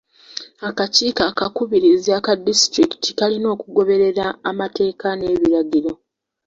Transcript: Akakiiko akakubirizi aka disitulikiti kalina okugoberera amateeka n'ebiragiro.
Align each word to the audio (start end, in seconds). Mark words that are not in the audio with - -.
Akakiiko 0.69 1.21
akakubirizi 1.31 2.09
aka 2.19 2.31
disitulikiti 2.47 3.09
kalina 3.19 3.47
okugoberera 3.55 4.25
amateeka 4.49 5.07
n'ebiragiro. 5.15 5.91